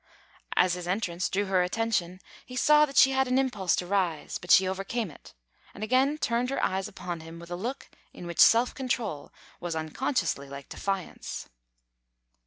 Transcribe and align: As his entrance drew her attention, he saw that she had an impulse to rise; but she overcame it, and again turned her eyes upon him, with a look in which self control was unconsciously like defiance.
As 0.55 0.73
his 0.73 0.87
entrance 0.87 1.29
drew 1.29 1.45
her 1.45 1.61
attention, 1.61 2.21
he 2.43 2.55
saw 2.55 2.87
that 2.87 2.97
she 2.97 3.11
had 3.11 3.27
an 3.27 3.37
impulse 3.37 3.75
to 3.75 3.85
rise; 3.85 4.39
but 4.39 4.49
she 4.49 4.67
overcame 4.67 5.11
it, 5.11 5.35
and 5.75 5.83
again 5.83 6.17
turned 6.17 6.49
her 6.49 6.59
eyes 6.63 6.87
upon 6.87 7.19
him, 7.19 7.37
with 7.37 7.51
a 7.51 7.55
look 7.55 7.87
in 8.11 8.25
which 8.25 8.39
self 8.39 8.73
control 8.73 9.31
was 9.59 9.75
unconsciously 9.75 10.49
like 10.49 10.69
defiance. 10.69 11.49